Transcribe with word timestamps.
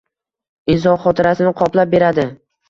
Inson 0.75 0.97
xotirasin 1.03 1.53
qoplab 1.61 1.93
beradi. 1.93 2.27